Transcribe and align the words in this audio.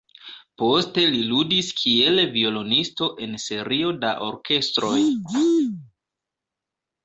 Poste 0.61 1.03
li 1.15 1.19
ludis 1.31 1.69
kiel 1.81 2.23
violonisto 2.39 3.11
en 3.27 3.37
serio 3.45 3.93
da 4.07 4.17
orkestroj. 4.33 4.99